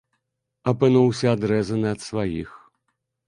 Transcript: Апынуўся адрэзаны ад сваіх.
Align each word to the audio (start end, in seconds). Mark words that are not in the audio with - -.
Апынуўся 0.71 1.27
адрэзаны 1.35 1.87
ад 1.95 2.01
сваіх. 2.09 2.49